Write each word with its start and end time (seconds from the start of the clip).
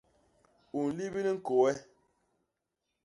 U 0.77 0.79
nlibil 0.91 1.27
ñkôô 1.37 1.65
e? 1.71 1.73